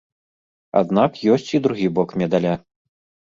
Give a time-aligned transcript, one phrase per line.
[0.79, 2.53] Аднак ёсць і другі бок медаля.